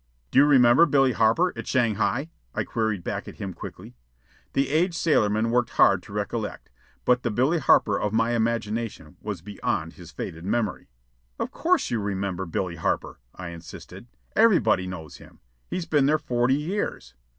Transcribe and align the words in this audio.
"Do 0.31 0.39
you 0.39 0.45
remember 0.45 0.87
Billy 0.87 1.11
Harper, 1.11 1.53
at 1.55 1.67
Shanghai?" 1.67 2.31
I 2.55 2.63
queried 2.63 3.03
back 3.03 3.27
at 3.27 3.35
him 3.35 3.53
quickly. 3.53 3.93
That 4.53 4.61
aged 4.67 4.95
sailorman 4.95 5.51
worked 5.51 5.69
hard 5.73 6.01
to 6.01 6.11
recollect, 6.11 6.71
but 7.05 7.21
the 7.21 7.29
Billy 7.29 7.59
Harper 7.59 7.99
of 7.99 8.11
my 8.11 8.31
imagination 8.31 9.17
was 9.21 9.43
beyond 9.43 9.93
his 9.93 10.09
faded 10.11 10.43
memory. 10.43 10.89
"Of 11.37 11.51
course 11.51 11.91
you 11.91 11.99
remember 12.01 12.47
Billy 12.47 12.77
Harper," 12.77 13.19
I 13.35 13.49
insisted. 13.49 14.07
"Everybody 14.35 14.87
knows 14.87 15.17
him. 15.17 15.39
He's 15.67 15.85
been 15.85 16.07
there 16.07 16.17
forty 16.17 16.55
years. 16.55 17.13